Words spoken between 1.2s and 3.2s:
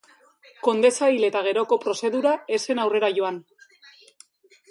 eta geroko prozedura ez zen aurrera